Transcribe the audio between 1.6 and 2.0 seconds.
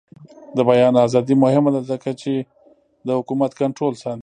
ده